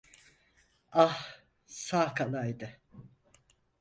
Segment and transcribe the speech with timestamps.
[0.91, 1.19] Ah
[1.65, 2.79] sağ kalaydı…